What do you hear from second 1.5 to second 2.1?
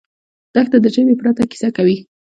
کیسه کوي.